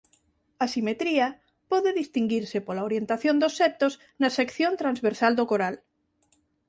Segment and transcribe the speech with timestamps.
[0.63, 1.27] A simetría
[1.71, 5.75] pode distinguirse pola orientación dos septos na sección transversal do coral.